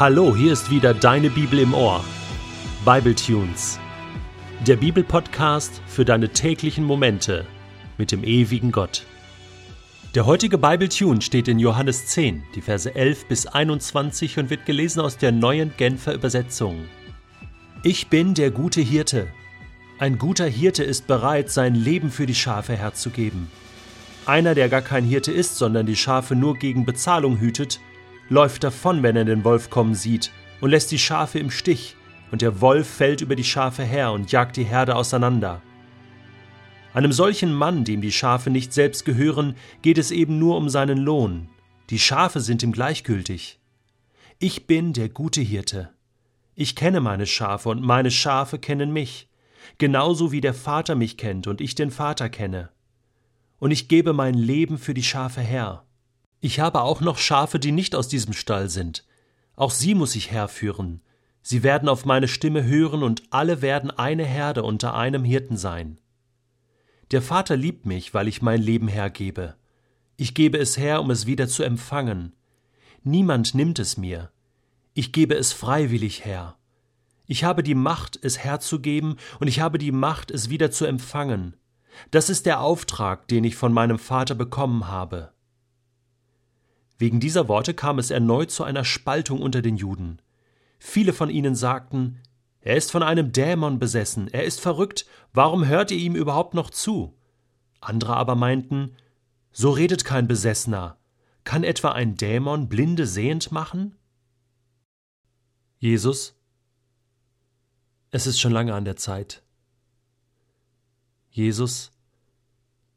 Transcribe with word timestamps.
Hallo, 0.00 0.34
hier 0.34 0.54
ist 0.54 0.70
wieder 0.70 0.94
deine 0.94 1.28
Bibel 1.28 1.58
im 1.58 1.74
Ohr. 1.74 2.02
Bible 2.86 3.14
Tunes. 3.14 3.78
Der 4.66 4.76
Bibelpodcast 4.76 5.82
für 5.86 6.06
deine 6.06 6.30
täglichen 6.30 6.84
Momente 6.84 7.44
mit 7.98 8.10
dem 8.10 8.24
ewigen 8.24 8.72
Gott. 8.72 9.04
Der 10.14 10.24
heutige 10.24 10.56
Bible 10.56 10.88
Tune 10.88 11.20
steht 11.20 11.48
in 11.48 11.58
Johannes 11.58 12.06
10, 12.06 12.42
die 12.54 12.62
Verse 12.62 12.94
11 12.94 13.26
bis 13.26 13.46
21 13.46 14.38
und 14.38 14.48
wird 14.48 14.64
gelesen 14.64 15.00
aus 15.00 15.18
der 15.18 15.32
neuen 15.32 15.74
Genfer 15.76 16.14
Übersetzung. 16.14 16.86
Ich 17.82 18.06
bin 18.06 18.32
der 18.32 18.50
gute 18.50 18.80
Hirte. 18.80 19.26
Ein 19.98 20.16
guter 20.16 20.46
Hirte 20.46 20.82
ist 20.82 21.08
bereit, 21.08 21.50
sein 21.50 21.74
Leben 21.74 22.10
für 22.10 22.24
die 22.24 22.34
Schafe 22.34 22.74
herzugeben. 22.74 23.50
Einer, 24.24 24.54
der 24.54 24.70
gar 24.70 24.80
kein 24.80 25.04
Hirte 25.04 25.30
ist, 25.30 25.58
sondern 25.58 25.84
die 25.84 25.96
Schafe 25.96 26.36
nur 26.36 26.56
gegen 26.56 26.86
Bezahlung 26.86 27.38
hütet, 27.38 27.80
läuft 28.30 28.64
davon, 28.64 29.02
wenn 29.02 29.16
er 29.16 29.26
den 29.26 29.44
Wolf 29.44 29.68
kommen 29.68 29.94
sieht, 29.94 30.32
und 30.62 30.70
lässt 30.70 30.90
die 30.90 30.98
Schafe 30.98 31.38
im 31.38 31.50
Stich, 31.50 31.96
und 32.30 32.42
der 32.42 32.60
Wolf 32.60 32.88
fällt 32.88 33.20
über 33.20 33.36
die 33.36 33.44
Schafe 33.44 33.82
her 33.82 34.12
und 34.12 34.32
jagt 34.32 34.56
die 34.56 34.64
Herde 34.64 34.96
auseinander. 34.96 35.60
Einem 36.94 37.12
solchen 37.12 37.52
Mann, 37.52 37.84
dem 37.84 38.00
die 38.00 38.12
Schafe 38.12 38.50
nicht 38.50 38.72
selbst 38.72 39.04
gehören, 39.04 39.54
geht 39.82 39.98
es 39.98 40.10
eben 40.10 40.38
nur 40.38 40.56
um 40.56 40.68
seinen 40.68 40.98
Lohn. 40.98 41.48
Die 41.90 41.98
Schafe 41.98 42.40
sind 42.40 42.62
ihm 42.62 42.72
gleichgültig. 42.72 43.60
Ich 44.38 44.66
bin 44.66 44.92
der 44.92 45.08
gute 45.08 45.40
Hirte. 45.40 45.90
Ich 46.54 46.76
kenne 46.76 47.00
meine 47.00 47.26
Schafe 47.26 47.68
und 47.68 47.82
meine 47.82 48.10
Schafe 48.10 48.58
kennen 48.58 48.92
mich, 48.92 49.28
genauso 49.78 50.32
wie 50.32 50.40
der 50.40 50.54
Vater 50.54 50.94
mich 50.94 51.16
kennt 51.16 51.46
und 51.46 51.60
ich 51.60 51.74
den 51.74 51.90
Vater 51.90 52.28
kenne. 52.28 52.70
Und 53.58 53.70
ich 53.70 53.88
gebe 53.88 54.12
mein 54.12 54.34
Leben 54.34 54.78
für 54.78 54.94
die 54.94 55.02
Schafe 55.02 55.40
her. 55.40 55.84
Ich 56.40 56.58
habe 56.58 56.80
auch 56.82 57.00
noch 57.00 57.18
Schafe, 57.18 57.58
die 57.58 57.72
nicht 57.72 57.94
aus 57.94 58.08
diesem 58.08 58.32
Stall 58.32 58.70
sind. 58.70 59.04
Auch 59.56 59.70
sie 59.70 59.94
muss 59.94 60.16
ich 60.16 60.30
herführen. 60.30 61.02
Sie 61.42 61.62
werden 61.62 61.88
auf 61.88 62.04
meine 62.04 62.28
Stimme 62.28 62.64
hören 62.64 63.02
und 63.02 63.22
alle 63.30 63.62
werden 63.62 63.90
eine 63.90 64.24
Herde 64.24 64.62
unter 64.62 64.94
einem 64.94 65.24
Hirten 65.24 65.56
sein. 65.56 65.98
Der 67.10 67.22
Vater 67.22 67.56
liebt 67.56 67.86
mich, 67.86 68.14
weil 68.14 68.28
ich 68.28 68.40
mein 68.40 68.62
Leben 68.62 68.88
hergebe. 68.88 69.56
Ich 70.16 70.34
gebe 70.34 70.58
es 70.58 70.76
her, 70.76 71.00
um 71.00 71.10
es 71.10 71.26
wieder 71.26 71.48
zu 71.48 71.62
empfangen. 71.62 72.34
Niemand 73.02 73.54
nimmt 73.54 73.78
es 73.78 73.96
mir. 73.96 74.30
Ich 74.94 75.12
gebe 75.12 75.34
es 75.34 75.52
freiwillig 75.52 76.24
her. 76.24 76.56
Ich 77.26 77.44
habe 77.44 77.62
die 77.62 77.74
Macht, 77.74 78.18
es 78.22 78.38
herzugeben, 78.38 79.16
und 79.38 79.46
ich 79.46 79.60
habe 79.60 79.78
die 79.78 79.92
Macht, 79.92 80.30
es 80.30 80.50
wieder 80.50 80.70
zu 80.70 80.84
empfangen. 80.84 81.56
Das 82.10 82.30
ist 82.30 82.46
der 82.46 82.60
Auftrag, 82.60 83.28
den 83.28 83.44
ich 83.44 83.56
von 83.56 83.72
meinem 83.72 83.98
Vater 83.98 84.34
bekommen 84.34 84.88
habe. 84.88 85.32
Wegen 87.00 87.18
dieser 87.18 87.48
Worte 87.48 87.72
kam 87.72 87.98
es 87.98 88.10
erneut 88.10 88.50
zu 88.50 88.62
einer 88.62 88.84
Spaltung 88.84 89.40
unter 89.40 89.62
den 89.62 89.78
Juden. 89.78 90.20
Viele 90.78 91.14
von 91.14 91.30
ihnen 91.30 91.54
sagten, 91.54 92.20
er 92.60 92.76
ist 92.76 92.90
von 92.90 93.02
einem 93.02 93.32
Dämon 93.32 93.78
besessen, 93.78 94.28
er 94.28 94.44
ist 94.44 94.60
verrückt, 94.60 95.06
warum 95.32 95.66
hört 95.66 95.90
ihr 95.92 95.96
ihm 95.96 96.14
überhaupt 96.14 96.52
noch 96.52 96.68
zu? 96.68 97.16
Andere 97.80 98.16
aber 98.16 98.34
meinten, 98.34 98.96
so 99.50 99.70
redet 99.70 100.04
kein 100.04 100.28
Besessener, 100.28 100.98
kann 101.42 101.64
etwa 101.64 101.92
ein 101.92 102.16
Dämon 102.16 102.68
Blinde 102.68 103.06
sehend 103.06 103.50
machen? 103.50 103.96
Jesus, 105.78 106.38
es 108.10 108.26
ist 108.26 108.38
schon 108.38 108.52
lange 108.52 108.74
an 108.74 108.84
der 108.84 108.96
Zeit. 108.96 109.42
Jesus, 111.30 111.92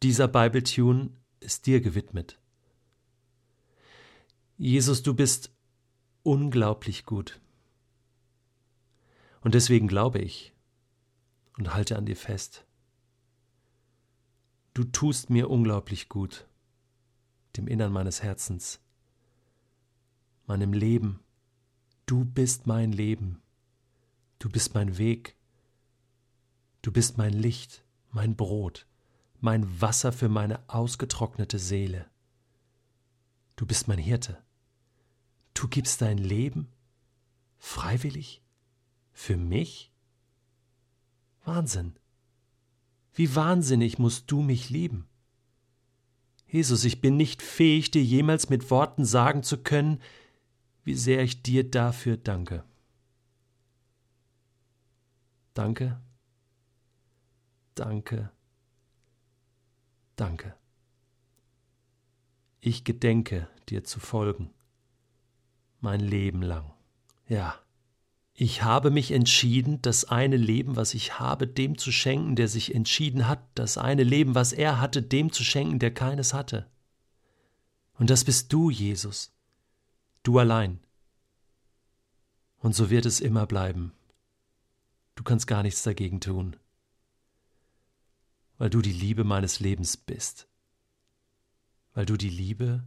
dieser 0.01 0.27
Bibletune 0.27 1.11
ist 1.39 1.67
dir 1.67 1.79
gewidmet. 1.79 2.42
Jesus, 4.66 5.03
du 5.03 5.14
bist 5.14 5.52
unglaublich 6.23 7.06
gut. 7.06 7.42
Und 9.42 9.55
deswegen 9.55 9.89
glaube 9.89 10.20
ich 10.20 10.54
und 11.58 11.73
halte 11.73 11.98
an 11.98 12.05
dir 12.05 12.15
fest. 12.15 12.65
Du 14.73 14.86
tust 14.86 15.30
mir 15.30 15.49
unglaublich 15.49 16.08
gut, 16.08 16.48
dem 17.58 17.67
Innern 17.67 17.92
meines 17.92 18.23
Herzens, 18.23 18.80
meinem 20.45 20.71
Leben. 20.71 21.20
Du 22.05 22.23
bist 22.23 22.66
mein 22.66 22.93
Leben. 22.93 23.42
Du 24.39 24.48
bist 24.49 24.76
mein 24.76 24.98
Weg. 24.98 25.36
Du 26.82 26.93
bist 26.93 27.17
mein 27.17 27.33
Licht, 27.33 27.83
mein 28.11 28.37
Brot, 28.37 28.87
mein 29.42 29.82
Wasser 29.82 30.14
für 30.14 30.30
meine 30.30 30.64
ausgetrocknete 30.70 31.60
Seele. 31.60 32.10
Du 33.58 33.66
bist 33.66 33.89
mein 33.89 33.99
Hirte. 33.99 34.42
Du 35.63 35.69
gibst 35.69 36.01
dein 36.01 36.17
Leben 36.17 36.67
freiwillig 37.57 38.43
für 39.13 39.37
mich? 39.37 39.93
Wahnsinn. 41.45 41.95
Wie 43.13 43.33
wahnsinnig 43.33 43.97
musst 43.97 44.29
du 44.29 44.41
mich 44.41 44.69
lieben. 44.69 45.07
Jesus, 46.47 46.83
ich 46.83 46.99
bin 46.99 47.15
nicht 47.15 47.41
fähig, 47.41 47.91
dir 47.91 48.03
jemals 48.03 48.49
mit 48.49 48.71
Worten 48.71 49.05
sagen 49.05 49.41
zu 49.41 49.57
können, 49.57 50.01
wie 50.83 50.95
sehr 50.95 51.23
ich 51.23 51.43
dir 51.43 51.63
dafür 51.63 52.17
danke. 52.17 52.65
Danke, 55.53 56.01
danke, 57.75 58.33
danke. 60.17 60.57
Ich 62.59 62.83
gedenke, 62.83 63.47
dir 63.69 63.85
zu 63.85 64.01
folgen 64.01 64.53
mein 65.83 65.99
Leben 65.99 66.42
lang. 66.42 66.73
Ja. 67.27 67.60
Ich 68.36 68.64
habe 68.64 68.89
mich 68.89 69.11
entschieden, 69.11 69.82
das 69.83 70.05
eine 70.05 70.38
Leben, 70.38 70.76
was 70.76 70.95
ich 70.95 71.20
habe, 71.20 71.45
dem 71.45 71.77
zu 71.77 71.92
schenken, 71.92 72.36
der 72.36 72.48
sich 72.48 72.73
entschieden 72.73 73.27
hat, 73.27 73.44
das 73.54 73.77
eine 73.77 74.02
Leben, 74.04 74.33
was 74.33 74.54
er 74.54 74.80
hatte, 74.80 75.04
dem 75.04 75.32
zu 75.32 75.43
schenken, 75.43 75.77
der 75.77 75.93
keines 75.93 76.33
hatte. 76.33 76.67
Und 77.93 78.10
das 78.10 78.23
bist 78.23 78.52
du, 78.52 78.72
Jesus. 78.72 79.36
Du 80.23 80.39
allein. 80.39 80.80
Und 82.58 82.73
so 82.73 82.89
wird 82.89 83.05
es 83.05 83.20
immer 83.20 83.45
bleiben. 83.45 83.93
Du 85.14 85.23
kannst 85.23 85.45
gar 85.45 85.61
nichts 85.61 85.83
dagegen 85.83 86.22
tun, 86.22 86.55
weil 88.58 88.72
du 88.72 88.82
die 88.82 88.93
Liebe 88.93 89.23
meines 89.23 89.60
Lebens 89.60 89.95
bist, 89.95 90.48
weil 91.93 92.08
du 92.08 92.17
die 92.17 92.30
Liebe 92.30 92.83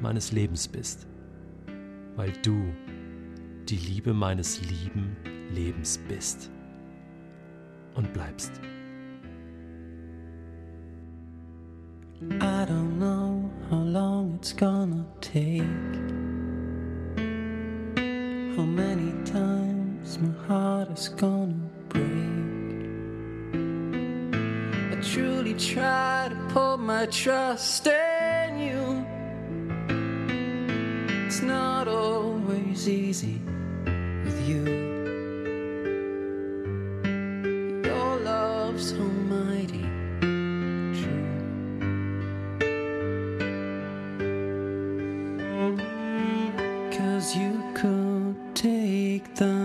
meines 0.00 0.30
Lebens 0.30 0.68
bist 0.68 1.06
weil 2.16 2.32
du 2.42 2.72
die 3.68 3.76
Liebe 3.76 4.12
meines 4.12 4.60
lieben 4.62 5.16
Lebens 5.54 5.98
bist 6.08 6.50
und 7.94 8.12
bleibst. 8.12 8.52
I 12.40 12.64
don't 12.64 12.98
know 12.98 13.50
how 13.68 13.82
long 13.82 14.34
it's 14.36 14.52
gonna 14.52 15.04
take. 15.20 15.62
How 18.56 18.64
many 18.64 19.12
times 19.24 20.18
my 20.20 20.32
heart 20.46 20.90
is 20.96 21.08
gonna 21.08 21.54
break. 21.88 22.02
I 24.92 25.00
truly 25.02 25.54
try 25.54 26.28
to 26.28 26.36
put 26.54 26.78
my 26.78 27.06
trust 27.06 27.86
in 27.88 28.11
not 31.84 31.94
always 31.94 32.88
easy 32.88 33.40
with 34.24 34.48
you. 34.48 34.62
Your 37.84 38.16
love's 38.20 38.90
so 38.90 39.02
mighty 39.32 39.82
true. 40.98 41.26
Cause 46.96 47.34
you 47.34 47.60
could 47.74 48.36
take 48.54 49.34
the 49.34 49.61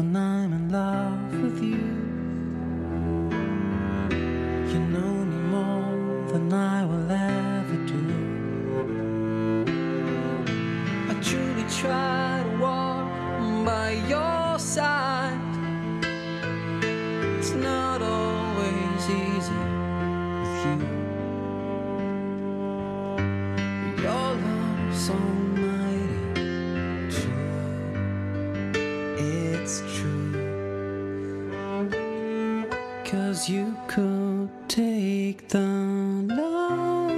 when 0.00 0.16
I'm 0.16 0.52
in 0.52 0.70
love 0.70 1.42
with 1.42 1.62
you. 1.62 1.86
You 4.72 4.78
know 4.94 5.14
me 5.30 5.38
more 5.56 6.32
than 6.32 6.52
I 6.52 6.84
will 6.84 7.10
ever 7.10 7.76
do. 7.86 8.02
I 11.10 11.14
truly 11.20 11.64
try 11.80 12.42
to 12.44 12.50
walk 12.58 13.06
by 13.66 13.90
your 14.08 14.58
side. 14.58 15.38
It's 17.38 17.52
not 17.52 18.00
always 18.02 19.02
easy 19.22 19.62
with 20.40 20.56
you. 20.66 20.76
Your 24.02 24.28
love's 24.44 25.10
almighty 25.10 25.49
Cause 33.10 33.48
you 33.48 33.76
could 33.88 34.48
take 34.68 35.48
the 35.48 35.58
light 35.58 37.10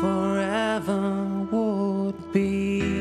forever 0.00 1.48
would 1.50 2.32
be 2.32 2.95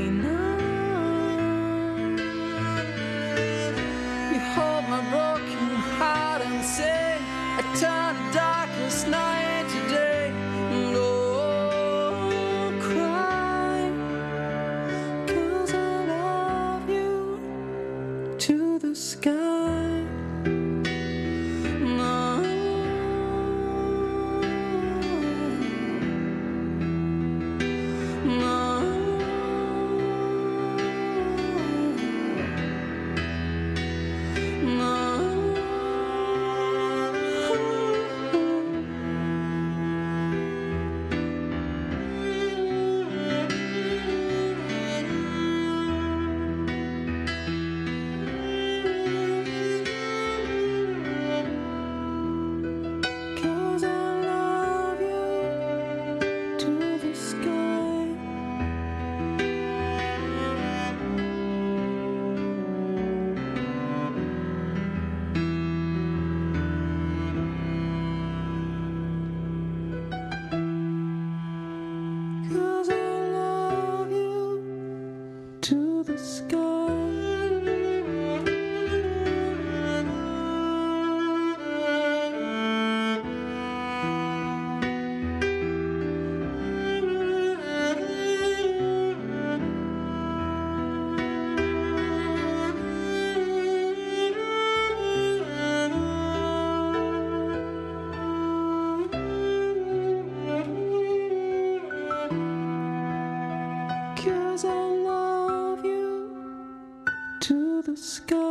sky. 108.05 108.44